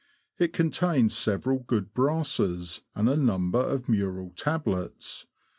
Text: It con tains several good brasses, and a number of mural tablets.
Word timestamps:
It 0.39 0.51
con 0.51 0.71
tains 0.71 1.11
several 1.11 1.59
good 1.59 1.93
brasses, 1.93 2.81
and 2.95 3.07
a 3.07 3.15
number 3.15 3.59
of 3.59 3.87
mural 3.87 4.31
tablets. 4.31 5.27